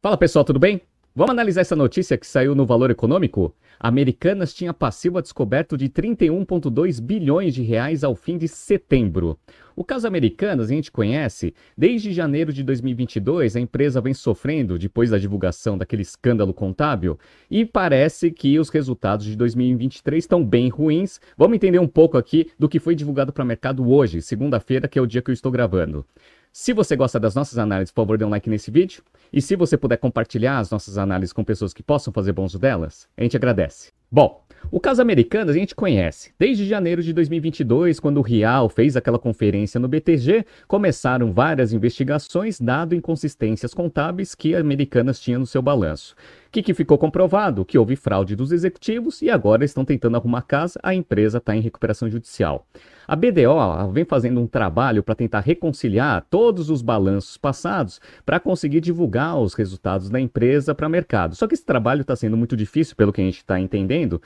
Fala 0.00 0.16
pessoal, 0.16 0.44
tudo 0.44 0.60
bem? 0.60 0.80
Vamos 1.12 1.32
analisar 1.32 1.62
essa 1.62 1.74
notícia 1.74 2.16
que 2.16 2.24
saiu 2.24 2.54
no 2.54 2.64
Valor 2.64 2.88
Econômico? 2.88 3.52
Americanas 3.80 4.54
tinha 4.54 4.72
passivo 4.72 5.20
descoberto 5.20 5.76
de 5.76 5.88
31,2 5.88 7.00
bilhões 7.00 7.52
de 7.52 7.64
reais 7.64 8.04
ao 8.04 8.14
fim 8.14 8.38
de 8.38 8.46
setembro. 8.46 9.36
O 9.74 9.82
caso 9.82 10.06
Americanas 10.06 10.70
a 10.70 10.72
gente 10.72 10.92
conhece. 10.92 11.52
Desde 11.76 12.12
janeiro 12.12 12.52
de 12.52 12.62
2022, 12.62 13.56
a 13.56 13.60
empresa 13.60 14.00
vem 14.00 14.14
sofrendo 14.14 14.78
depois 14.78 15.10
da 15.10 15.18
divulgação 15.18 15.76
daquele 15.76 16.02
escândalo 16.02 16.54
contábil 16.54 17.18
e 17.50 17.64
parece 17.64 18.30
que 18.30 18.56
os 18.56 18.68
resultados 18.68 19.26
de 19.26 19.34
2023 19.34 20.22
estão 20.22 20.44
bem 20.44 20.68
ruins. 20.68 21.20
Vamos 21.36 21.56
entender 21.56 21.80
um 21.80 21.88
pouco 21.88 22.16
aqui 22.16 22.52
do 22.56 22.68
que 22.68 22.78
foi 22.78 22.94
divulgado 22.94 23.32
para 23.32 23.42
o 23.42 23.46
mercado 23.46 23.90
hoje, 23.90 24.22
segunda-feira, 24.22 24.86
que 24.86 24.96
é 24.96 25.02
o 25.02 25.06
dia 25.06 25.22
que 25.22 25.30
eu 25.30 25.34
estou 25.34 25.50
gravando. 25.50 26.06
Se 26.52 26.72
você 26.72 26.96
gosta 26.96 27.20
das 27.20 27.34
nossas 27.34 27.58
análises, 27.58 27.92
por 27.92 28.02
favor, 28.02 28.18
dê 28.18 28.24
um 28.24 28.30
like 28.30 28.48
nesse 28.48 28.70
vídeo. 28.70 29.02
E 29.32 29.40
se 29.42 29.54
você 29.54 29.76
puder 29.76 29.98
compartilhar 29.98 30.58
as 30.58 30.70
nossas 30.70 30.98
análises 30.98 31.32
com 31.32 31.44
pessoas 31.44 31.74
que 31.74 31.82
possam 31.82 32.12
fazer 32.12 32.32
bom 32.32 32.44
uso 32.44 32.58
delas, 32.58 33.06
a 33.16 33.22
gente 33.22 33.36
agradece. 33.36 33.92
Bom, 34.10 34.42
o 34.70 34.80
caso 34.80 35.02
Americanas 35.02 35.54
a 35.54 35.58
gente 35.58 35.74
conhece. 35.74 36.32
Desde 36.38 36.66
janeiro 36.66 37.02
de 37.02 37.12
2022, 37.12 38.00
quando 38.00 38.18
o 38.18 38.22
Real 38.22 38.68
fez 38.68 38.96
aquela 38.96 39.18
conferência 39.18 39.78
no 39.78 39.86
BTG, 39.86 40.44
começaram 40.66 41.32
várias 41.32 41.72
investigações, 41.72 42.58
dado 42.58 42.94
inconsistências 42.94 43.72
contábeis 43.72 44.34
que 44.34 44.54
a 44.54 44.60
Americanas 44.60 45.20
tinha 45.20 45.38
no 45.38 45.46
seu 45.46 45.62
balanço. 45.62 46.16
O 46.48 46.50
que, 46.50 46.62
que 46.62 46.72
ficou 46.72 46.96
comprovado? 46.96 47.62
Que 47.62 47.76
houve 47.76 47.94
fraude 47.94 48.34
dos 48.34 48.52
executivos 48.52 49.20
e 49.20 49.28
agora 49.28 49.66
estão 49.66 49.84
tentando 49.84 50.16
arrumar 50.16 50.40
casa, 50.40 50.80
a 50.82 50.94
empresa 50.94 51.36
está 51.36 51.54
em 51.54 51.60
recuperação 51.60 52.08
judicial. 52.08 52.66
A 53.06 53.14
BDO 53.14 53.92
vem 53.92 54.06
fazendo 54.06 54.40
um 54.40 54.46
trabalho 54.46 55.02
para 55.02 55.14
tentar 55.14 55.40
reconciliar 55.40 56.24
todos 56.30 56.70
os 56.70 56.80
balanços 56.80 57.36
passados 57.36 58.00
para 58.24 58.40
conseguir 58.40 58.80
divulgar 58.80 59.38
os 59.38 59.52
resultados 59.52 60.08
da 60.08 60.18
empresa 60.18 60.74
para 60.74 60.86
o 60.86 60.90
mercado. 60.90 61.34
Só 61.34 61.46
que 61.46 61.52
esse 61.52 61.66
trabalho 61.66 62.00
está 62.00 62.16
sendo 62.16 62.36
muito 62.36 62.56
difícil, 62.56 62.96
pelo 62.96 63.12
que 63.12 63.20
a 63.20 63.24
gente 63.24 63.38
está 63.38 63.60
entendendo, 63.60 64.20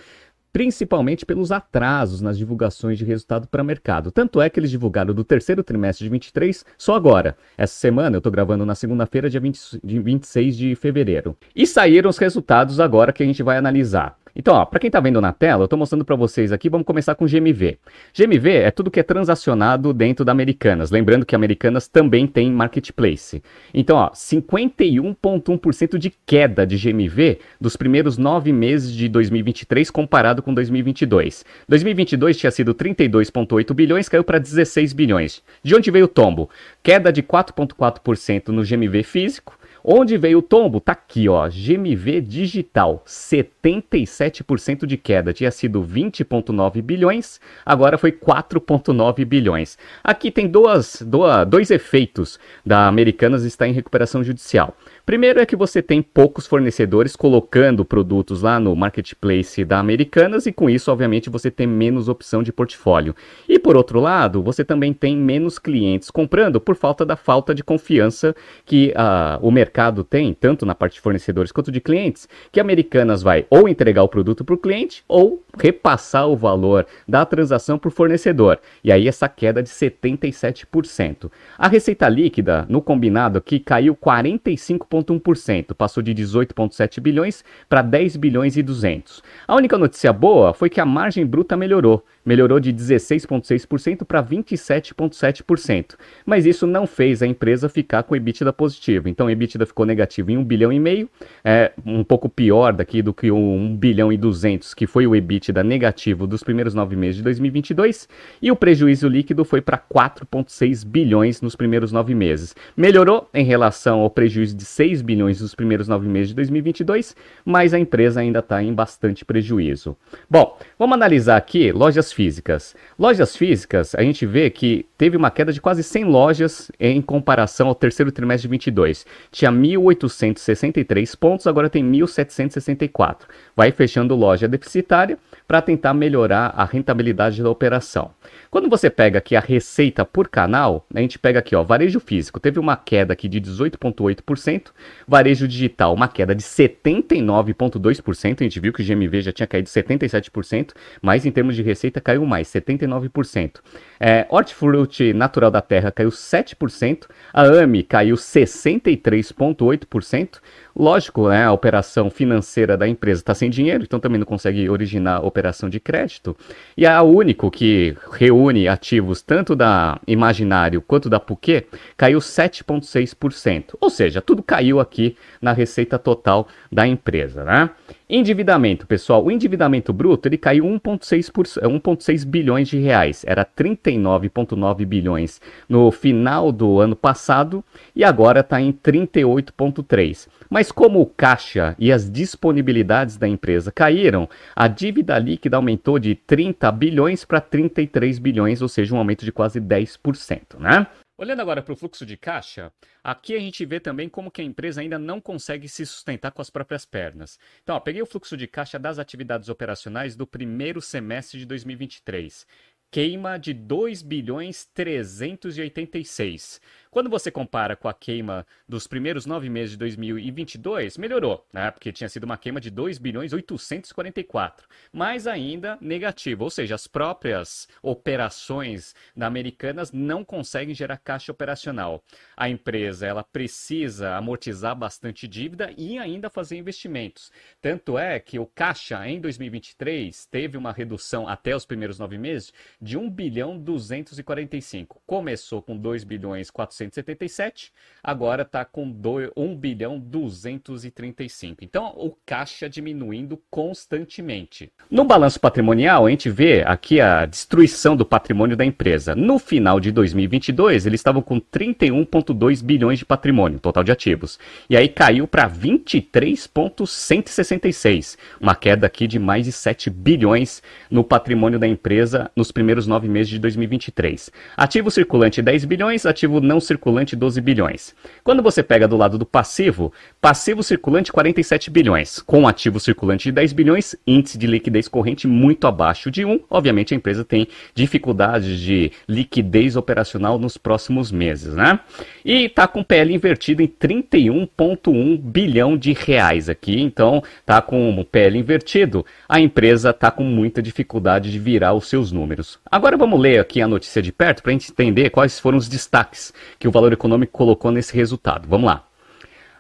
principalmente 0.53 1.25
pelos 1.25 1.51
atrasos 1.51 2.21
nas 2.21 2.37
divulgações 2.37 2.99
de 2.99 3.05
resultado 3.05 3.49
para 3.49 3.65
mercado. 3.65 4.13
Tanto 4.13 4.41
é 4.41 4.51
que 4.51 4.61
eles 4.61 4.71
divulgaram 4.71 5.15
do 5.15 5.25
terceiro 5.25 5.65
trimestre 5.65 6.05
de 6.05 6.11
23 6.11 6.65
só 6.77 6.95
agora. 6.95 7.37
Essa 7.57 7.75
semana, 7.75 8.17
eu 8.17 8.19
estou 8.19 8.31
gravando 8.31 8.67
na 8.67 8.75
segunda-feira, 8.75 9.31
dia 9.31 9.41
20, 9.41 9.81
de 9.83 9.99
26 9.99 10.57
de 10.57 10.75
fevereiro. 10.75 11.37
E 11.57 11.67
saíram 11.67 12.11
os 12.11 12.19
resultados 12.19 12.79
agora 12.79 13.13
que 13.13 13.23
a 13.23 13.27
gente 13.27 13.43
vai 13.43 13.57
analisar. 13.57 14.17
Então, 14.35 14.65
para 14.67 14.81
quem 14.81 14.89
está 14.89 14.99
vendo 14.99 15.21
na 15.21 15.33
tela, 15.33 15.63
eu 15.63 15.65
estou 15.65 15.79
mostrando 15.79 16.05
para 16.05 16.17
vocês 16.17 16.53
aqui, 16.53 16.69
vamos 16.71 16.87
começar 16.87 17.15
com 17.15 17.27
GMV. 17.27 17.79
GMV 18.15 18.51
é 18.51 18.71
tudo 18.71 18.91
que 18.91 18.99
é 18.99 19.03
transacionado 19.03 19.93
dentro 19.93 20.25
da 20.25 20.33
Americanas, 20.33 20.91
lembrando 20.91 21.27
que 21.27 21.35
Americanas 21.35 21.87
também 21.87 22.27
tem 22.27 22.51
marketplace. 22.51 23.43
Então, 23.75 23.97
ó, 23.97 24.11
51,1% 24.11 25.99
de 25.99 26.11
queda 26.25 26.67
de 26.67 26.77
GMV 26.77 27.39
dos 27.61 27.77
primeiros 27.77 28.17
nove 28.17 28.53
meses 28.53 28.93
de 28.93 29.09
2023 29.09 29.91
comparado 29.91 30.43
com 30.43 30.55
2022. 30.55 31.45
2022 31.69 32.37
tinha 32.39 32.51
sido 32.51 32.75
32,8 32.75 33.75
bilhões, 33.75 34.09
caiu 34.09 34.25
para 34.25 34.39
16 34.39 34.93
bilhões. 34.93 35.43
De 35.63 35.75
onde 35.75 35.91
veio 35.91 36.07
o 36.07 36.09
tombo? 36.09 36.49
Queda 36.83 37.13
de 37.13 37.23
4,4% 37.23 38.49
no 38.49 38.65
GMV 38.65 39.03
físico, 39.03 39.59
Onde 39.85 40.17
veio 40.17 40.39
o 40.39 40.43
tombo? 40.43 40.79
Tá 40.81 40.93
aqui, 40.93 41.29
ó. 41.29 41.49
GMV 41.49 42.21
digital, 42.21 43.03
77% 43.05 44.87
de 44.87 44.97
queda. 44.97 45.33
Tinha 45.33 45.51
sido 45.51 45.83
20,9 45.83 46.81
bilhões, 46.81 47.41
agora 47.67 47.99
foi 47.99 48.13
4,9 48.13 49.25
bilhões. 49.25 49.77
Aqui 50.05 50.31
tem 50.31 50.47
duas, 50.47 51.03
duas, 51.05 51.47
dois 51.49 51.71
efeitos 51.73 52.39
da 52.65 52.87
Americanas 52.87 53.43
estar 53.43 53.67
em 53.67 53.73
recuperação 53.73 54.23
judicial. 54.23 54.77
Primeiro 55.05 55.41
é 55.41 55.47
que 55.47 55.57
você 55.57 55.83
tem 55.83 56.01
poucos 56.01 56.47
fornecedores 56.47 57.17
colocando 57.17 57.85
produtos 57.85 58.43
lá 58.43 58.61
no 58.61 58.75
marketplace 58.77 59.65
da 59.65 59.81
Americanas 59.81 60.47
e 60.47 60.53
com 60.53 60.71
isso, 60.71 60.93
obviamente, 60.93 61.29
você 61.29 61.51
tem 61.51 61.67
menos 61.67 62.09
opção 62.09 62.41
de 62.41 62.53
portfólio. 62.53 63.13
E 63.49 63.59
por 63.59 63.77
outro 63.77 63.99
lado, 63.99 64.41
você 64.41 64.65
também 64.65 64.93
tem 64.93 65.17
menos 65.17 65.59
clientes 65.59 66.09
comprando 66.09 66.61
por 66.61 66.77
falta 66.77 67.05
da 67.05 67.17
falta 67.17 67.53
de 67.53 67.65
confiança 67.65 68.33
que 68.65 68.95
uh, 68.97 69.45
o 69.45 69.51
mercado 69.51 70.05
tem, 70.05 70.33
tanto 70.33 70.65
na 70.65 70.75
parte 70.75 70.95
de 70.95 71.01
fornecedores 71.01 71.51
quanto 71.51 71.73
de 71.73 71.81
clientes, 71.81 72.29
que 72.53 72.61
a 72.61 72.63
Americanas 72.63 73.25
vai 73.25 73.45
ou 73.51 73.69
entregar 73.69 74.05
o 74.05 74.09
produto 74.09 74.45
para 74.45 74.55
o 74.55 74.59
cliente 74.59 75.03
ou 75.09 75.43
repassar 75.59 76.29
o 76.29 76.37
valor 76.37 76.87
da 77.09 77.27
transação 77.27 77.77
para 77.77 77.89
o 77.89 77.93
fornecedor. 77.93 78.61
E 78.85 78.93
aí 78.93 79.09
essa 79.09 79.29
queda 79.29 79.65
de 79.65 79.69
77%. 79.69 81.29
A 81.59 81.67
receita 81.67 82.09
líquida 82.09 82.65
no 82.69 82.81
combinado 82.81 83.37
aqui 83.37 83.59
caiu 83.59 83.97
45 83.97 84.92
4,1%, 84.93 85.75
passou 85.75 86.03
de 86.03 86.15
18,7 86.15 87.01
bilhões 87.01 87.45
para 87.69 87.81
10 87.81 88.17
bilhões 88.17 88.57
e 88.57 88.63
200. 88.63 89.23
A 89.49 89.57
única 89.57 89.79
notícia 89.79 90.13
boa 90.13 90.53
foi 90.53 90.69
que 90.69 90.81
a 90.81 90.87
margem 90.87 91.25
bruta 91.25 91.57
melhorou, 91.57 92.05
melhorou 92.25 92.61
de 92.61 92.73
16,6% 92.73 94.05
para 94.05 94.23
27,7%. 94.23 95.95
Mas 96.27 96.45
isso 96.45 96.67
não 96.67 96.87
fez 96.87 97.23
a 97.23 97.27
empresa 97.27 97.69
ficar 97.69 98.03
com 98.03 98.15
EBITDA 98.15 98.53
positivo. 98.53 99.09
Então, 99.09 99.27
o 99.27 99.31
EBITDA 99.31 99.65
ficou 99.65 99.87
negativo 99.87 100.31
em 100.31 100.37
1 100.37 100.45
bilhão 100.45 100.73
e 100.73 100.79
meio, 100.79 101.09
é 101.45 101.73
um 101.85 102.05
pouco 102.05 102.29
pior 102.29 102.73
daqui 102.73 103.01
do 103.03 103.15
que 103.15 103.31
o 103.31 103.37
1 103.37 103.77
bilhão 103.77 104.13
e 104.13 104.17
200, 104.17 104.75
que 104.75 104.87
foi 104.87 105.07
o 105.07 105.17
EBITDA 105.17 105.63
negativo 105.63 106.27
dos 106.27 106.43
primeiros 106.43 106.75
nove 106.75 106.97
meses 106.97 107.17
de 107.17 107.23
2022, 107.23 108.09
e 108.41 108.51
o 108.51 108.57
prejuízo 108.57 109.09
líquido 109.09 109.45
foi 109.45 109.61
para 109.61 109.79
4,6 109.79 110.85
bilhões 110.87 111.41
nos 111.41 111.57
primeiros 111.57 111.93
nove 111.93 112.15
meses. 112.15 112.55
Melhorou 112.77 113.29
em 113.33 113.45
relação 113.45 114.01
ao 114.01 114.11
prejuízo 114.11 114.57
de 114.57 114.65
6 114.65 114.82
bilhões 115.03 115.41
nos 115.41 115.55
primeiros 115.55 115.87
nove 115.87 116.09
meses 116.09 116.31
de 116.31 116.35
2022, 116.35 117.15
mas 117.45 117.73
a 117.73 117.79
empresa 117.79 118.21
ainda 118.21 118.41
está 118.41 118.63
em 118.63 118.73
bastante 118.73 119.25
prejuízo. 119.25 119.97
Bom, 120.29 120.59
vamos 120.79 120.95
analisar 120.95 121.37
aqui 121.37 121.71
lojas 121.71 122.13
físicas. 122.13 122.75
Lojas 122.99 123.37
físicas, 123.37 123.95
a 123.95 124.03
gente 124.03 124.27
vê 124.27 124.51
que 124.51 124.87
teve 124.99 125.17
uma 125.17 125.31
queda 125.31 125.53
de 125.53 125.61
quase 125.61 125.83
100 125.83 126.05
lojas 126.05 126.73
em 126.81 127.01
comparação 127.01 127.69
ao 127.69 127.75
terceiro 127.75 128.11
trimestre 128.11 128.49
de 128.49 128.51
22. 128.51 129.07
Tinha 129.31 129.53
1.863 129.53 131.17
pontos, 131.17 131.47
agora 131.47 131.71
tem 131.71 131.85
1.764. 131.85 133.19
Vai 133.55 133.71
fechando 133.71 134.17
loja 134.17 134.49
deficitária 134.49 135.19
para 135.47 135.63
tentar 135.63 135.95
melhorar 135.95 136.53
a 136.57 136.65
rentabilidade 136.65 137.43
da 137.43 137.51
operação. 137.51 138.11
Quando 138.51 138.69
você 138.69 138.89
pega 138.89 139.19
aqui 139.19 139.37
a 139.37 139.41
receita 139.41 140.05
por 140.05 140.29
canal, 140.29 140.87
a 140.95 141.01
gente 141.01 141.19
pega 141.19 141.39
aqui, 141.39 141.55
ó, 141.55 141.63
varejo 141.63 142.01
físico, 142.01 142.41
teve 142.41 142.59
uma 142.59 142.77
queda 142.77 143.13
aqui 143.13 143.29
de 143.29 143.41
18,8%, 143.41 144.72
varejo 145.07 145.47
digital, 145.49 145.95
uma 145.95 146.09
queda 146.09 146.35
de 146.35 146.43
79,2%, 146.43 148.41
a 148.41 148.45
gente 148.45 148.61
viu 148.61 148.73
que 148.73 148.83
o 148.83 148.85
GMV 148.85 149.21
já 149.23 149.33
tinha 149.33 149.47
caído 149.47 149.69
77%, 149.69 150.73
mas 151.01 151.25
em 151.27 151.31
termos 151.31 151.55
de 151.55 151.63
receita 151.63 152.01
caiu 152.01 152.27
mais, 152.27 152.49
79%. 152.49 153.61
É, 154.01 154.27
hortifruti 154.29 155.13
natural 155.13 155.51
da 155.51 155.61
terra 155.61 155.91
caiu 155.91 156.09
7%, 156.11 157.07
a 157.33 157.43
AMI 157.43 157.83
caiu 157.83 158.17
63,8%, 158.17 160.39
Lógico, 160.75 161.29
né, 161.29 161.45
a 161.45 161.53
operação 161.53 162.11
financeira 162.11 162.79
da 162.79 162.89
empresa 162.89 163.21
está 163.21 163.35
sem 163.35 163.51
dinheiro, 163.51 163.85
então 163.85 164.01
também 164.01 164.19
não 164.19 164.25
consegue 164.25 164.69
originar 164.71 165.25
operação 165.25 165.69
de 165.69 165.79
crédito. 165.79 166.35
E 166.77 166.87
a 166.87 167.03
Único, 167.03 167.51
que 167.51 167.95
reúne 168.11 168.67
ativos 168.67 169.21
tanto 169.21 169.55
da 169.55 170.01
Imaginário 170.07 170.81
quanto 170.81 171.11
da 171.11 171.21
Puquê, 171.21 171.67
caiu 171.95 172.21
7,6%. 172.21 173.77
Ou 173.79 173.91
seja, 173.91 174.23
tudo 174.23 174.43
caiu 174.43 174.62
aqui 174.81 175.17
na 175.41 175.53
receita 175.53 175.99
total 175.99 176.47
da 176.71 176.87
empresa. 176.87 177.45
Né? 177.45 177.71
Endividamento, 178.09 178.87
pessoal, 178.87 179.25
o 179.25 179.31
endividamento 179.31 179.93
bruto 179.93 180.29
ele 180.29 180.37
caiu 180.37 180.65
1,6 180.65 182.27
bilhões 182.27 182.69
de 182.69 182.79
reais. 182.79 183.25
Era 183.27 183.45
39,9 183.45 184.85
bilhões 184.85 185.41
no 185.69 185.91
final 185.91 186.53
do 186.53 186.79
ano 186.79 186.95
passado 186.95 187.65
e 187.97 188.05
agora 188.05 188.41
está 188.41 188.61
em 188.61 188.71
38,3. 188.71 190.29
Mas 190.51 190.71
como 190.71 191.01
o 191.01 191.07
caixa 191.07 191.75
e 191.79 191.91
as 191.91 192.11
disponibilidades 192.11 193.17
da 193.17 193.27
empresa 193.27 193.73
caíram, 193.73 194.29
a 194.55 194.69
dívida 194.69 195.19
líquida 195.19 195.57
aumentou 195.57 195.99
de 195.99 196.15
30 196.15 196.71
bilhões 196.73 197.25
para 197.25 197.41
33 197.41 198.19
bilhões, 198.19 198.61
ou 198.61 198.69
seja, 198.69 198.95
um 198.95 198.99
aumento 198.99 199.25
de 199.25 199.33
quase 199.33 199.59
10%, 199.59 200.59
né? 200.59 200.87
Olhando 201.17 201.41
agora 201.41 201.63
para 201.63 201.73
o 201.73 201.77
fluxo 201.77 202.07
de 202.07 202.17
caixa, 202.17 202.73
aqui 203.05 203.35
a 203.37 203.39
gente 203.39 203.65
vê 203.67 203.79
também 203.79 204.09
como 204.09 204.31
que 204.31 204.41
a 204.41 204.45
empresa 204.45 204.81
ainda 204.81 204.99
não 204.99 205.21
consegue 205.21 205.69
se 205.69 205.85
sustentar 205.85 206.33
com 206.33 206.41
as 206.41 206.49
próprias 206.49 206.87
pernas. 206.87 207.39
Então, 207.63 207.77
ó, 207.77 207.81
peguei 207.81 208.01
o 208.01 208.07
fluxo 208.07 208.35
de 208.35 208.47
caixa 208.49 208.79
das 208.79 208.99
atividades 208.99 209.51
operacionais 209.51 210.17
do 210.17 210.27
primeiro 210.27 210.81
semestre 210.81 211.39
de 211.39 211.45
2023 211.45 212.47
queima 212.93 213.39
de 213.39 213.55
2 213.55 214.03
bilhões 214.03 214.67
386. 214.67 216.61
Quando 216.91 217.09
você 217.09 217.31
compara 217.31 217.75
com 217.75 217.89
a 217.89 217.95
queima 217.95 218.47
dos 218.69 218.87
primeiros 218.87 219.25
nove 219.25 219.49
meses 219.49 219.71
de 219.71 219.79
2022, 219.79 220.99
melhorou, 220.99 221.43
né? 221.51 221.71
Porque 221.71 221.91
tinha 221.91 222.07
sido 222.07 222.25
uma 222.25 222.37
queima 222.37 222.61
de 222.61 222.69
2 222.69 222.99
bilhões 222.99 223.33
844, 223.33 224.69
mas 224.93 225.27
ainda 225.27 225.79
negativa, 225.81 226.45
ou 226.45 226.51
seja, 226.51 226.75
as 226.75 226.87
próprias 226.87 227.67
operações 227.83 228.95
da 229.17 229.27
Americanas 229.27 229.91
não 229.91 230.23
conseguem 230.23 230.75
gerar 230.75 230.99
caixa 230.99 231.33
operacional. 231.33 232.05
A 232.37 232.51
empresa 232.51 233.07
ela 233.07 233.25
precisa 233.25 234.15
amortizar 234.15 234.77
bastante 234.77 235.27
dívida 235.27 235.73
e 235.79 235.99
ainda 235.99 236.29
fazer 236.29 236.59
investimentos. 236.59 237.33
Tanto 237.59 237.97
é 237.97 238.21
que 238.21 238.39
o 238.39 238.45
caixa 238.45 239.09
em 239.09 239.19
2023 239.19 240.27
teve 240.27 240.59
uma 240.59 240.73
redução 240.73 241.27
até 241.27 241.57
os 241.57 241.65
primeiros 241.65 241.99
nove 241.99 242.19
meses 242.19 242.53
de 242.83 242.99
1 242.99 243.09
bilhão 243.09 243.57
245. 243.57 245.01
Começou 245.07 245.63
com 245.63 245.77
2 245.77 246.05
bilhões 246.05 246.51
400 246.51 246.83
477, 246.83 247.73
agora 248.03 248.43
está 248.43 248.65
com 248.65 248.91
2, 248.91 249.31
1 249.37 249.55
bilhão 249.57 249.99
235. 249.99 251.63
Então, 251.63 251.93
o 251.97 252.17
caixa 252.25 252.67
diminuindo 252.69 253.41
constantemente. 253.51 254.73
No 254.91 255.05
balanço 255.05 255.39
patrimonial, 255.39 256.07
a 256.07 256.11
gente 256.11 256.31
vê 256.31 256.65
aqui 256.67 256.99
a 257.01 257.27
destruição 257.27 257.95
do 257.97 258.05
patrimônio 258.05 258.57
da 258.57 258.65
empresa. 258.65 259.15
No 259.15 259.39
final 259.39 259.79
de 259.79 259.93
2022, 259.93 260.87
eles 260.87 260.99
estavam 261.01 261.23
com 261.23 261.41
31,2 261.41 262.61
bilhões 262.63 262.99
de 262.99 263.05
patrimônio, 263.05 263.61
total 263.61 263.85
de 263.85 263.93
ativos. 263.93 264.39
E 264.69 264.77
aí 264.77 264.89
caiu 264.89 265.29
para 265.29 265.47
23,166, 265.47 268.19
uma 268.41 268.55
queda 268.55 268.87
aqui 268.87 269.07
de 269.07 269.19
mais 269.19 269.45
de 269.45 269.53
7 269.53 269.91
bilhões 269.91 270.63
no 270.91 271.05
patrimônio 271.05 271.59
da 271.59 271.67
empresa 271.67 272.31
nos 272.35 272.51
primeiros 272.53 272.72
nove 272.87 273.09
meses 273.09 273.29
de 273.29 273.39
2023. 273.39 274.31
Ativo 274.57 274.91
circulante 274.91 275.43
10 275.43 275.65
bilhões, 275.65 276.07
ativo 276.07 276.41
não 276.41 276.61
circulante 276.61 276.83
circulante 276.83 277.17
12 277.17 277.41
bilhões. 277.41 277.95
Quando 278.25 278.43
você 278.43 278.63
pega 278.63 278.89
do 278.89 278.97
lado 278.97 279.19
do 279.19 279.27
passivo, 279.27 279.93
passivo 280.21 280.63
circulante 280.63 281.13
47 281.13 281.71
bilhões, 281.71 282.21
com 282.21 282.49
ativo 282.49 282.81
circulante 282.81 283.25
de 283.25 283.33
10 283.33 283.53
bilhões, 283.53 283.95
índice 284.07 284.39
de 284.39 284.47
liquidez 284.47 284.89
corrente 284.89 285.27
muito 285.27 285.67
abaixo 285.67 286.11
de 286.11 286.25
1. 286.25 286.41
Obviamente 286.51 286.95
a 286.95 286.97
empresa 286.97 287.25
tem 287.25 287.47
dificuldades 287.75 288.59
de 288.59 288.91
liquidez 289.09 289.77
operacional 289.77 290.39
nos 290.39 290.57
próximos 290.57 291.13
meses, 291.13 291.55
né? 291.55 291.79
E 292.25 292.45
está 292.45 292.67
com 292.67 292.83
PL 292.83 293.15
invertido 293.15 293.63
em 293.63 293.69
31,1 293.69 295.19
bilhão 295.19 295.77
de 295.77 295.93
reais 295.93 296.49
aqui, 296.49 296.81
então 296.81 297.23
tá 297.45 297.61
com 297.61 298.05
PL 298.11 298.39
invertido, 298.39 299.05
a 299.29 299.41
empresa 299.41 299.91
está 299.91 300.11
com 300.11 300.25
muita 300.25 300.63
dificuldade 300.63 301.31
de 301.31 301.39
virar 301.39 301.75
os 301.75 301.87
seus 301.87 302.13
números. 302.13 302.59
Agora 302.71 302.97
vamos 302.97 303.21
ler 303.21 303.41
aqui 303.41 303.61
a 303.61 303.69
notícia 303.69 304.01
de 304.01 304.13
perto 304.13 304.43
para 304.43 304.53
entender 304.53 305.11
quais 305.11 305.39
foram 305.39 305.59
os 305.59 305.69
destaques 305.69 306.33
que 306.59 306.69
o 306.69 306.71
valor 306.71 306.93
econômico 306.93 307.33
colocou 307.33 307.71
nesse 307.71 307.95
resultado. 307.95 308.49
Vamos 308.49 308.67
lá. 308.67 308.87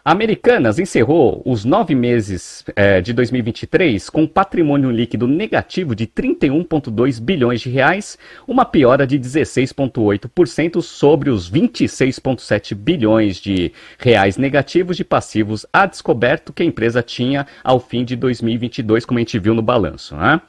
Americanas 0.04 0.80
encerrou 0.80 1.40
os 1.46 1.64
nove 1.64 1.94
meses 1.94 2.64
é, 2.74 3.00
de 3.00 3.12
2023 3.12 4.10
com 4.10 4.26
patrimônio 4.26 4.90
líquido 4.90 5.28
negativo 5.28 5.94
de 5.94 6.08
31,2 6.08 7.20
bilhões 7.20 7.60
de 7.60 7.70
reais, 7.70 8.18
uma 8.44 8.64
piora 8.64 9.06
de 9.06 9.16
16,8% 9.16 10.82
sobre 10.82 11.30
os 11.30 11.48
26,7 11.48 12.74
bilhões 12.74 13.36
de 13.36 13.70
reais 13.96 14.36
negativos 14.36 14.96
de 14.96 15.04
passivos 15.04 15.64
a 15.72 15.86
descoberto 15.86 16.52
que 16.52 16.64
a 16.64 16.66
empresa 16.66 17.00
tinha 17.00 17.46
ao 17.62 17.78
fim 17.78 18.04
de 18.04 18.16
2022, 18.16 19.04
como 19.04 19.18
a 19.18 19.20
gente 19.20 19.38
viu 19.38 19.54
no 19.54 19.62
balanço. 19.62 20.16
Né? 20.16 20.40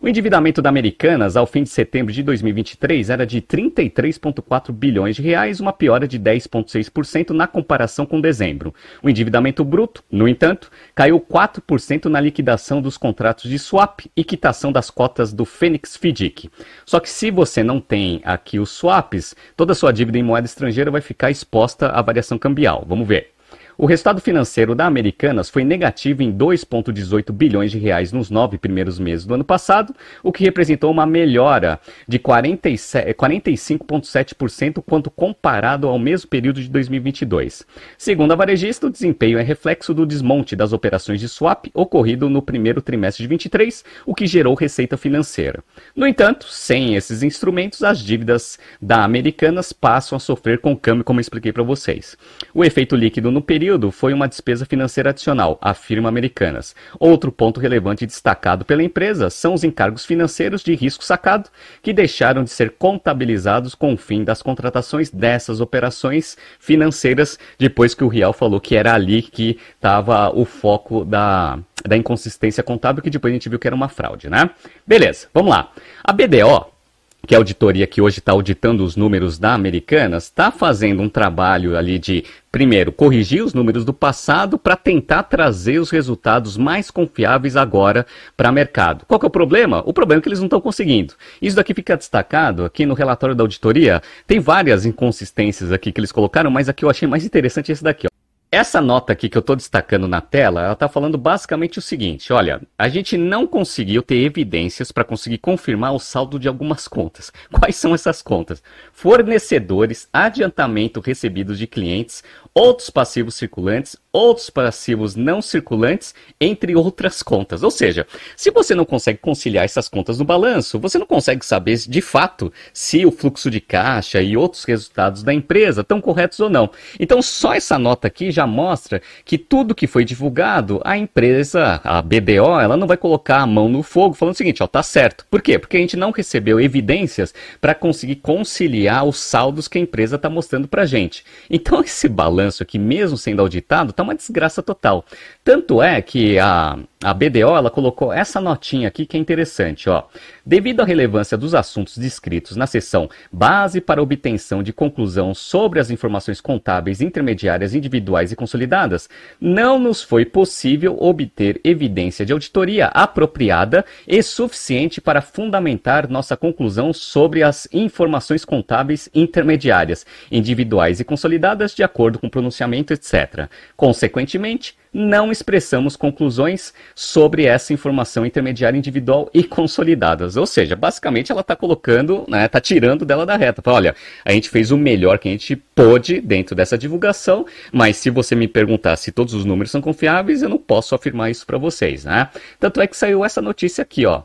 O 0.00 0.06
endividamento 0.06 0.62
da 0.62 0.68
Americanas 0.68 1.36
ao 1.36 1.44
fim 1.44 1.64
de 1.64 1.70
setembro 1.70 2.12
de 2.12 2.22
2023 2.22 3.10
era 3.10 3.26
de 3.26 3.42
33,4 3.42 4.70
bilhões 4.70 5.16
de 5.16 5.22
reais, 5.22 5.58
uma 5.58 5.72
piora 5.72 6.06
de 6.06 6.20
10,6% 6.20 7.30
na 7.30 7.48
comparação 7.48 8.06
com 8.06 8.20
dezembro. 8.20 8.72
O 9.02 9.10
endividamento 9.10 9.64
bruto, 9.64 10.04
no 10.08 10.28
entanto, 10.28 10.70
caiu 10.94 11.18
4% 11.18 12.04
na 12.04 12.20
liquidação 12.20 12.80
dos 12.80 12.96
contratos 12.96 13.50
de 13.50 13.58
swap 13.58 14.02
e 14.16 14.22
quitação 14.22 14.70
das 14.70 14.88
cotas 14.88 15.32
do 15.32 15.44
Fênix 15.44 15.96
FIDIC. 15.96 16.48
Só 16.86 17.00
que 17.00 17.10
se 17.10 17.32
você 17.32 17.64
não 17.64 17.80
tem 17.80 18.20
aqui 18.22 18.60
os 18.60 18.70
swaps, 18.70 19.34
toda 19.56 19.72
a 19.72 19.74
sua 19.74 19.92
dívida 19.92 20.16
em 20.16 20.22
moeda 20.22 20.46
estrangeira 20.46 20.92
vai 20.92 21.00
ficar 21.00 21.32
exposta 21.32 21.88
à 21.88 22.00
variação 22.00 22.38
cambial. 22.38 22.84
Vamos 22.86 23.08
ver. 23.08 23.32
O 23.80 23.86
resultado 23.86 24.20
financeiro 24.20 24.74
da 24.74 24.86
Americanas 24.86 25.48
foi 25.48 25.62
negativo 25.62 26.20
em 26.20 26.32
2,18 26.32 27.30
bilhões 27.30 27.70
de 27.70 27.78
reais 27.78 28.10
nos 28.10 28.28
nove 28.28 28.58
primeiros 28.58 28.98
meses 28.98 29.24
do 29.24 29.34
ano 29.34 29.44
passado, 29.44 29.94
o 30.20 30.32
que 30.32 30.42
representou 30.42 30.90
uma 30.90 31.06
melhora 31.06 31.78
de 32.08 32.18
45,7% 32.18 34.82
quando 34.84 35.12
comparado 35.12 35.86
ao 35.86 35.96
mesmo 35.96 36.28
período 36.28 36.60
de 36.60 36.68
2022. 36.68 37.64
Segundo 37.96 38.32
a 38.32 38.34
varejista, 38.34 38.88
o 38.88 38.90
desempenho 38.90 39.38
é 39.38 39.42
reflexo 39.42 39.94
do 39.94 40.04
desmonte 40.04 40.56
das 40.56 40.72
operações 40.72 41.20
de 41.20 41.28
swap 41.28 41.66
ocorrido 41.72 42.28
no 42.28 42.42
primeiro 42.42 42.82
trimestre 42.82 43.22
de 43.22 43.28
23, 43.28 43.84
o 44.04 44.12
que 44.12 44.26
gerou 44.26 44.54
receita 44.54 44.96
financeira. 44.96 45.62
No 45.94 46.04
entanto, 46.04 46.46
sem 46.48 46.96
esses 46.96 47.22
instrumentos, 47.22 47.84
as 47.84 48.00
dívidas 48.00 48.58
da 48.82 49.04
Americanas 49.04 49.72
passam 49.72 50.16
a 50.16 50.20
sofrer 50.20 50.58
com 50.58 50.72
o 50.72 50.76
câmbio, 50.76 51.04
como 51.04 51.20
expliquei 51.20 51.52
para 51.52 51.62
vocês. 51.62 52.18
O 52.52 52.64
efeito 52.64 52.96
líquido 52.96 53.30
no 53.30 53.40
período 53.40 53.67
período 53.68 53.90
foi 53.90 54.14
uma 54.14 54.26
despesa 54.26 54.64
financeira 54.64 55.10
adicional, 55.10 55.58
afirma 55.60 56.08
Americanas. 56.08 56.74
Outro 56.98 57.30
ponto 57.30 57.60
relevante 57.60 58.06
destacado 58.06 58.64
pela 58.64 58.82
empresa 58.82 59.28
são 59.28 59.52
os 59.52 59.62
encargos 59.62 60.06
financeiros 60.06 60.62
de 60.62 60.74
risco 60.74 61.04
sacado, 61.04 61.50
que 61.82 61.92
deixaram 61.92 62.42
de 62.42 62.48
ser 62.48 62.76
contabilizados 62.78 63.74
com 63.74 63.92
o 63.92 63.96
fim 63.98 64.24
das 64.24 64.40
contratações 64.40 65.10
dessas 65.10 65.60
operações 65.60 66.38
financeiras, 66.58 67.38
depois 67.58 67.94
que 67.94 68.04
o 68.04 68.08
Real 68.08 68.32
falou 68.32 68.58
que 68.58 68.74
era 68.74 68.94
ali 68.94 69.20
que 69.20 69.58
estava 69.74 70.30
o 70.30 70.46
foco 70.46 71.04
da, 71.04 71.58
da 71.86 71.94
inconsistência 71.94 72.62
contábil, 72.62 73.02
que 73.02 73.10
depois 73.10 73.30
a 73.30 73.34
gente 73.34 73.50
viu 73.50 73.58
que 73.58 73.66
era 73.66 73.76
uma 73.76 73.90
fraude, 73.90 74.30
né? 74.30 74.48
Beleza, 74.86 75.28
vamos 75.34 75.50
lá. 75.50 75.70
A 76.02 76.10
BDO 76.10 76.77
que 77.26 77.34
é 77.34 77.36
a 77.36 77.40
auditoria 77.40 77.86
que 77.86 78.00
hoje 78.00 78.20
está 78.20 78.32
auditando 78.32 78.80
os 78.80 78.96
números 78.96 79.38
da 79.38 79.52
Americanas, 79.52 80.24
está 80.24 80.50
fazendo 80.50 81.02
um 81.02 81.08
trabalho 81.08 81.76
ali 81.76 81.98
de, 81.98 82.24
primeiro, 82.50 82.90
corrigir 82.90 83.44
os 83.44 83.52
números 83.52 83.84
do 83.84 83.92
passado 83.92 84.58
para 84.58 84.76
tentar 84.76 85.24
trazer 85.24 85.78
os 85.78 85.90
resultados 85.90 86.56
mais 86.56 86.90
confiáveis 86.90 87.56
agora 87.56 88.06
para 88.36 88.50
o 88.50 88.52
mercado. 88.52 89.04
Qual 89.06 89.18
que 89.20 89.26
é 89.26 89.28
o 89.28 89.30
problema? 89.30 89.82
O 89.84 89.92
problema 89.92 90.20
é 90.20 90.22
que 90.22 90.28
eles 90.28 90.38
não 90.38 90.46
estão 90.46 90.60
conseguindo. 90.60 91.14
Isso 91.42 91.56
daqui 91.56 91.74
fica 91.74 91.96
destacado 91.96 92.64
aqui 92.64 92.86
no 92.86 92.94
relatório 92.94 93.34
da 93.34 93.44
auditoria. 93.44 94.02
Tem 94.26 94.40
várias 94.40 94.86
inconsistências 94.86 95.72
aqui 95.72 95.92
que 95.92 96.00
eles 96.00 96.12
colocaram, 96.12 96.50
mas 96.50 96.68
aqui 96.68 96.84
eu 96.84 96.90
achei 96.90 97.06
mais 97.06 97.24
interessante 97.24 97.72
esse 97.72 97.82
daqui. 97.84 98.06
Ó. 98.06 98.17
Essa 98.50 98.80
nota 98.80 99.12
aqui 99.12 99.28
que 99.28 99.36
eu 99.36 99.40
estou 99.40 99.54
destacando 99.54 100.08
na 100.08 100.22
tela, 100.22 100.62
ela 100.62 100.72
está 100.72 100.88
falando 100.88 101.18
basicamente 101.18 101.78
o 101.78 101.82
seguinte: 101.82 102.32
olha, 102.32 102.62
a 102.78 102.88
gente 102.88 103.18
não 103.18 103.46
conseguiu 103.46 104.00
ter 104.00 104.16
evidências 104.24 104.90
para 104.90 105.04
conseguir 105.04 105.36
confirmar 105.36 105.92
o 105.92 105.98
saldo 105.98 106.38
de 106.38 106.48
algumas 106.48 106.88
contas. 106.88 107.30
Quais 107.52 107.76
são 107.76 107.94
essas 107.94 108.22
contas? 108.22 108.62
Fornecedores, 108.90 110.08
adiantamento 110.10 110.98
recebidos 110.98 111.58
de 111.58 111.66
clientes, 111.66 112.24
outros 112.54 112.88
passivos 112.88 113.34
circulantes, 113.34 113.98
outros 114.10 114.48
passivos 114.48 115.14
não 115.14 115.42
circulantes, 115.42 116.14
entre 116.40 116.74
outras 116.74 117.22
contas. 117.22 117.62
Ou 117.62 117.70
seja, 117.70 118.06
se 118.34 118.50
você 118.50 118.74
não 118.74 118.86
consegue 118.86 119.18
conciliar 119.18 119.66
essas 119.66 119.90
contas 119.90 120.18
no 120.18 120.24
balanço, 120.24 120.78
você 120.78 120.96
não 120.96 121.06
consegue 121.06 121.44
saber 121.44 121.76
de 121.86 122.00
fato 122.00 122.50
se 122.72 123.04
o 123.04 123.12
fluxo 123.12 123.50
de 123.50 123.60
caixa 123.60 124.22
e 124.22 124.38
outros 124.38 124.64
resultados 124.64 125.22
da 125.22 125.34
empresa 125.34 125.82
estão 125.82 126.00
corretos 126.00 126.40
ou 126.40 126.48
não. 126.48 126.70
Então, 126.98 127.20
só 127.20 127.52
essa 127.52 127.78
nota 127.78 128.06
aqui 128.06 128.30
mostra 128.46 129.02
que 129.24 129.38
tudo 129.38 129.74
que 129.74 129.86
foi 129.86 130.04
divulgado, 130.04 130.80
a 130.84 130.96
empresa, 130.96 131.80
a 131.84 132.00
BDO, 132.02 132.60
ela 132.60 132.76
não 132.76 132.86
vai 132.86 132.96
colocar 132.96 133.38
a 133.38 133.46
mão 133.46 133.68
no 133.68 133.82
fogo 133.82 134.14
falando 134.14 134.34
o 134.34 134.36
seguinte, 134.36 134.62
ó, 134.62 134.66
tá 134.66 134.82
certo. 134.82 135.26
Por 135.30 135.42
quê? 135.42 135.58
Porque 135.58 135.76
a 135.76 135.80
gente 135.80 135.96
não 135.96 136.10
recebeu 136.10 136.60
evidências 136.60 137.34
para 137.60 137.74
conseguir 137.74 138.16
conciliar 138.16 139.04
os 139.04 139.18
saldos 139.18 139.68
que 139.68 139.78
a 139.78 139.80
empresa 139.80 140.16
está 140.16 140.28
mostrando 140.28 140.68
para 140.68 140.86
gente. 140.86 141.24
Então, 141.48 141.80
esse 141.84 142.08
balanço 142.08 142.62
aqui, 142.62 142.78
mesmo 142.78 143.16
sendo 143.16 143.40
auditado, 143.40 143.90
está 143.90 144.02
uma 144.02 144.14
desgraça 144.14 144.62
total. 144.62 145.04
Tanto 145.44 145.82
é 145.82 146.00
que 146.02 146.38
a, 146.38 146.78
a 147.02 147.14
BDO 147.14 147.56
ela 147.56 147.70
colocou 147.70 148.12
essa 148.12 148.40
notinha 148.40 148.88
aqui 148.88 149.06
que 149.06 149.16
é 149.16 149.20
interessante. 149.20 149.88
Ó. 149.88 150.02
Devido 150.44 150.80
à 150.80 150.84
relevância 150.84 151.38
dos 151.38 151.54
assuntos 151.54 151.96
descritos 151.96 152.56
na 152.56 152.66
seção 152.66 153.08
Base 153.30 153.80
para 153.80 154.02
obtenção 154.02 154.64
de 154.64 154.72
conclusão 154.72 155.32
sobre 155.32 155.78
as 155.78 155.90
informações 155.90 156.40
contábeis 156.40 157.00
intermediárias 157.00 157.72
individuais 157.72 158.32
e 158.32 158.36
consolidadas, 158.36 159.08
não 159.40 159.78
nos 159.78 160.02
foi 160.02 160.24
possível 160.24 160.96
obter 160.98 161.60
evidência 161.62 162.26
de 162.26 162.32
auditoria 162.32 162.86
apropriada 162.86 163.84
e 164.06 164.20
suficiente 164.20 165.00
para 165.00 165.20
fundamentar 165.20 166.08
nossa 166.08 166.36
conclusão 166.36 166.92
sobre 166.92 167.44
as 167.44 167.68
informações 167.72 168.44
contábeis 168.44 169.08
intermediárias, 169.14 170.04
individuais 170.32 170.98
e 170.98 171.04
consolidadas 171.04 171.74
de 171.74 171.84
acordo 171.84 172.18
com 172.18 172.28
pronunciamento, 172.28 172.92
etc. 172.92 173.48
Consequentemente, 173.76 174.76
não 174.92 175.30
expressamos 175.30 175.96
conclusões 175.96 176.72
sobre 176.98 177.44
essa 177.44 177.72
informação 177.72 178.26
intermediária 178.26 178.76
individual 178.76 179.30
e 179.32 179.44
consolidadas. 179.44 180.36
Ou 180.36 180.44
seja, 180.44 180.74
basicamente 180.74 181.30
ela 181.30 181.42
está 181.42 181.54
colocando, 181.54 182.24
né, 182.26 182.46
está 182.46 182.60
tirando 182.60 183.04
dela 183.04 183.24
da 183.24 183.36
reta. 183.36 183.62
Fala, 183.62 183.76
olha, 183.76 183.94
a 184.24 184.32
gente 184.32 184.50
fez 184.50 184.72
o 184.72 184.76
melhor 184.76 185.20
que 185.20 185.28
a 185.28 185.30
gente 185.30 185.54
pôde 185.54 186.20
dentro 186.20 186.56
dessa 186.56 186.76
divulgação, 186.76 187.46
mas 187.72 187.98
se 187.98 188.10
você 188.10 188.34
me 188.34 188.48
perguntar 188.48 188.96
se 188.96 189.12
todos 189.12 189.32
os 189.32 189.44
números 189.44 189.70
são 189.70 189.80
confiáveis, 189.80 190.42
eu 190.42 190.48
não 190.48 190.58
posso 190.58 190.92
afirmar 190.92 191.30
isso 191.30 191.46
para 191.46 191.56
vocês, 191.56 192.04
né? 192.04 192.30
Tanto 192.58 192.80
é 192.80 192.86
que 192.88 192.96
saiu 192.96 193.24
essa 193.24 193.40
notícia 193.40 193.82
aqui, 193.82 194.04
ó. 194.04 194.22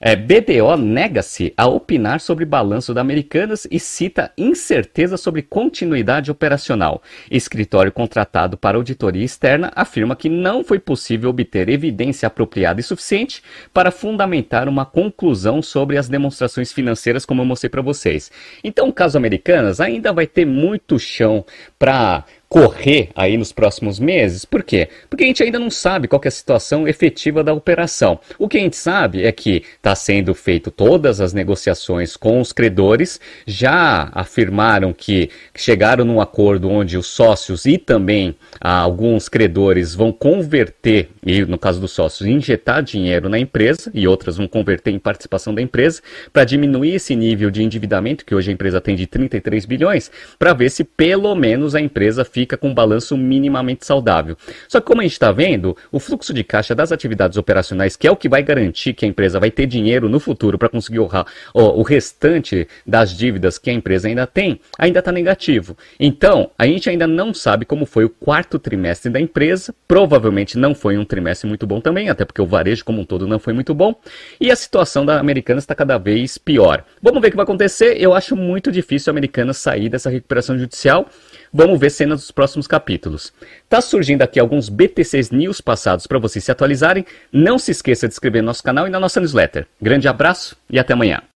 É, 0.00 0.14
BDO 0.14 0.76
nega-se 0.76 1.52
a 1.56 1.66
opinar 1.66 2.20
sobre 2.20 2.44
balanço 2.44 2.94
da 2.94 3.00
Americanas 3.00 3.66
e 3.68 3.80
cita 3.80 4.30
incerteza 4.38 5.16
sobre 5.16 5.42
continuidade 5.42 6.30
operacional. 6.30 7.02
Escritório 7.28 7.90
contratado 7.90 8.56
para 8.56 8.76
auditoria 8.76 9.24
externa 9.24 9.72
afirma 9.74 10.14
que 10.14 10.28
não 10.28 10.62
foi 10.62 10.78
possível 10.78 11.30
obter 11.30 11.68
evidência 11.68 12.28
apropriada 12.28 12.80
e 12.80 12.84
suficiente 12.84 13.42
para 13.74 13.90
fundamentar 13.90 14.68
uma 14.68 14.86
conclusão 14.86 15.60
sobre 15.60 15.98
as 15.98 16.08
demonstrações 16.08 16.72
financeiras, 16.72 17.26
como 17.26 17.42
eu 17.42 17.46
mostrei 17.46 17.68
para 17.68 17.82
vocês. 17.82 18.30
Então, 18.62 18.88
o 18.88 18.92
caso 18.92 19.18
Americanas 19.18 19.80
ainda 19.80 20.12
vai 20.12 20.28
ter 20.28 20.44
muito 20.44 20.96
chão 20.96 21.44
para 21.76 22.24
correr 22.48 23.10
aí 23.14 23.36
nos 23.36 23.52
próximos 23.52 23.98
meses. 24.00 24.44
Por 24.44 24.62
quê? 24.62 24.88
Porque 25.10 25.24
a 25.24 25.26
gente 25.26 25.42
ainda 25.42 25.58
não 25.58 25.70
sabe 25.70 26.08
qual 26.08 26.20
é 26.24 26.28
a 26.28 26.30
situação 26.30 26.88
efetiva 26.88 27.44
da 27.44 27.52
operação. 27.52 28.18
O 28.38 28.48
que 28.48 28.56
a 28.56 28.60
gente 28.60 28.76
sabe 28.76 29.24
é 29.24 29.30
que 29.30 29.64
está 29.76 29.94
sendo 29.94 30.34
feito 30.34 30.70
todas 30.70 31.20
as 31.20 31.34
negociações 31.34 32.16
com 32.16 32.40
os 32.40 32.52
credores, 32.52 33.20
já 33.46 34.10
afirmaram 34.12 34.92
que 34.92 35.30
chegaram 35.54 36.04
num 36.04 36.20
acordo 36.20 36.70
onde 36.70 36.96
os 36.96 37.06
sócios 37.06 37.66
e 37.66 37.76
também 37.76 38.34
ah, 38.60 38.78
alguns 38.78 39.28
credores 39.28 39.94
vão 39.94 40.10
converter, 40.10 41.10
e 41.24 41.44
no 41.44 41.58
caso 41.58 41.80
dos 41.80 41.92
sócios, 41.92 42.28
injetar 42.28 42.82
dinheiro 42.82 43.28
na 43.28 43.38
empresa 43.38 43.90
e 43.94 44.06
outras 44.06 44.36
vão 44.36 44.46
converter 44.46 44.90
em 44.90 44.98
participação 44.98 45.54
da 45.54 45.62
empresa 45.62 46.00
para 46.32 46.44
diminuir 46.44 46.94
esse 46.94 47.14
nível 47.14 47.50
de 47.50 47.62
endividamento 47.62 48.24
que 48.24 48.34
hoje 48.34 48.50
a 48.50 48.54
empresa 48.54 48.80
tem 48.80 48.94
de 48.94 49.06
33 49.06 49.64
bilhões, 49.66 50.10
para 50.38 50.52
ver 50.52 50.70
se 50.70 50.84
pelo 50.84 51.34
menos 51.34 51.74
a 51.74 51.80
empresa 51.80 52.24
fica 52.24 52.56
com 52.56 52.68
um 52.68 52.74
balanço 52.74 53.16
minimamente 53.16 53.84
saudável. 53.84 54.36
Só 54.68 54.80
que 54.80 54.86
como 54.86 55.00
a 55.00 55.04
gente 55.04 55.12
está 55.12 55.32
vendo, 55.32 55.76
o 55.90 55.98
fluxo 55.98 56.32
de 56.32 56.44
caixa 56.44 56.74
das 56.74 56.92
atividades 56.92 57.36
operacionais, 57.36 57.96
que 57.96 58.06
é 58.06 58.10
o 58.10 58.16
que 58.16 58.28
vai 58.28 58.42
garantir 58.42 58.92
que 58.92 59.04
a 59.04 59.08
empresa 59.08 59.40
vai 59.40 59.50
ter 59.50 59.66
dinheiro 59.66 60.08
no 60.08 60.20
futuro 60.20 60.58
para 60.58 60.68
conseguir 60.68 61.00
honrar 61.00 61.26
o 61.54 61.82
restante 61.82 62.66
das 62.86 63.16
dívidas 63.16 63.58
que 63.58 63.70
a 63.70 63.72
empresa 63.72 64.08
ainda 64.08 64.26
tem, 64.26 64.60
ainda 64.78 64.98
está 64.98 65.12
negativo. 65.12 65.76
Então, 65.98 66.50
a 66.58 66.66
gente 66.66 66.88
ainda 66.88 67.06
não 67.06 67.32
sabe 67.32 67.64
como 67.64 67.86
foi 67.86 68.04
o 68.04 68.10
quarto 68.10 68.58
trimestre 68.58 69.10
da 69.10 69.20
empresa, 69.20 69.74
provavelmente 69.86 70.58
não 70.58 70.74
foi 70.74 70.96
um 70.96 71.04
trimestre 71.18 71.48
muito 71.48 71.66
bom 71.66 71.80
também, 71.80 72.08
até 72.08 72.24
porque 72.24 72.40
o 72.40 72.46
varejo 72.46 72.84
como 72.84 73.00
um 73.00 73.04
todo 73.04 73.26
não 73.26 73.38
foi 73.38 73.52
muito 73.52 73.74
bom, 73.74 73.94
e 74.40 74.50
a 74.50 74.56
situação 74.56 75.04
da 75.04 75.18
Americanas 75.18 75.64
está 75.64 75.74
cada 75.74 75.98
vez 75.98 76.38
pior. 76.38 76.84
Vamos 77.02 77.20
ver 77.20 77.28
o 77.28 77.30
que 77.30 77.36
vai 77.36 77.44
acontecer. 77.44 78.00
Eu 78.00 78.14
acho 78.14 78.36
muito 78.36 78.70
difícil 78.70 79.10
a 79.10 79.12
Americanas 79.12 79.58
sair 79.58 79.88
dessa 79.88 80.08
recuperação 80.08 80.56
judicial. 80.56 81.08
Vamos 81.52 81.78
ver 81.80 81.90
cenas 81.90 82.20
dos 82.20 82.30
próximos 82.30 82.66
capítulos. 82.66 83.32
Tá 83.68 83.80
surgindo 83.80 84.22
aqui 84.22 84.38
alguns 84.38 84.68
BTCs 84.68 85.30
News 85.30 85.60
passados 85.60 86.06
para 86.06 86.18
vocês 86.18 86.44
se 86.44 86.52
atualizarem. 86.52 87.04
Não 87.32 87.58
se 87.58 87.70
esqueça 87.70 88.06
de 88.06 88.14
inscrever 88.14 88.42
no 88.42 88.46
nosso 88.46 88.62
canal 88.62 88.86
e 88.86 88.90
na 88.90 89.00
nossa 89.00 89.20
newsletter. 89.20 89.66
Grande 89.80 90.08
abraço 90.08 90.56
e 90.70 90.78
até 90.78 90.92
amanhã. 90.92 91.28